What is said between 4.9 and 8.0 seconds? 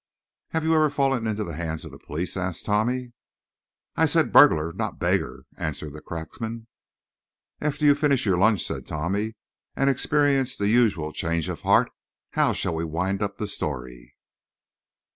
'beggar,'" answered the cracksman. "After you